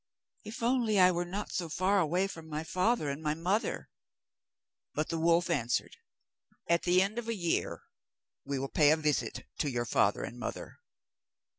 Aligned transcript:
'If 0.43 0.63
only 0.63 0.99
I 0.99 1.11
were 1.11 1.25
not 1.27 1.51
so 1.53 1.69
far 1.69 1.99
away 1.99 2.25
from 2.25 2.49
my 2.49 2.63
father 2.63 3.07
and 3.11 3.21
my 3.21 3.35
mother!' 3.35 3.87
But 4.95 5.09
the 5.09 5.19
wolf 5.19 5.47
answered: 5.51 5.95
'At 6.67 6.81
the 6.81 7.03
end 7.03 7.19
of 7.19 7.27
a 7.29 7.35
year 7.35 7.83
we 8.43 8.57
will 8.57 8.67
pay 8.67 8.89
a 8.89 8.97
visit 8.97 9.45
to 9.59 9.69
your 9.69 9.85
father 9.85 10.23
and 10.23 10.39
mother. 10.39 10.79